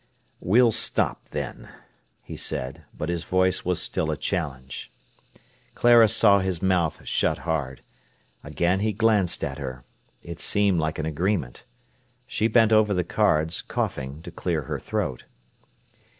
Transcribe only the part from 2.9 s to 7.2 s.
but his voice was still a challenge. Clara saw his mouth